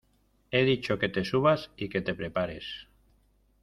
[0.49, 2.87] he dicho que te subas y que te prepares.